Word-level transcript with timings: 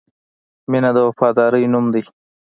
•مینه 0.71 0.89
د 0.95 0.97
وفادارۍ 1.07 1.63
نوم 1.73 1.85
دی. 1.93 2.03